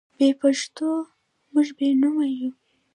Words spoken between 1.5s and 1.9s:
موږ بې